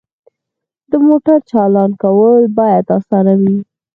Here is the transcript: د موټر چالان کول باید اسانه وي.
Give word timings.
د 0.91 0.93
موټر 1.05 1.37
چالان 1.51 1.91
کول 2.01 2.41
باید 2.59 2.85
اسانه 2.97 3.33
وي. 3.41 3.55